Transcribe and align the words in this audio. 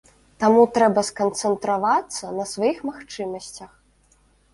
Таму 0.43 0.61
трэба 0.77 1.01
сканцэнтравацца 1.09 2.31
на 2.39 2.47
сваіх 2.53 2.81
магчымасцях. 2.89 3.71